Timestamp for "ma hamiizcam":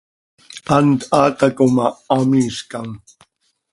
1.75-2.87